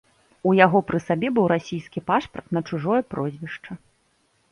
[0.51, 3.71] У яго пры сабе быў расійскі пашпарт на чужое прозвішча.